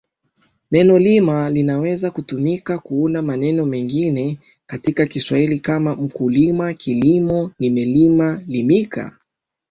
Neno 0.71 0.99
'lima' 0.99 1.49
linaweza 1.49 2.11
kutumika 2.11 2.79
kuunda 2.79 3.21
maneno 3.21 3.65
mengine 3.65 4.37
katika 4.65 5.05
Kiswahili 5.05 5.59
kama 5.59 5.95
mkulima, 5.95 6.73
kilimo, 6.73 7.51
nimelima, 7.59 8.41
limika. 8.47 9.17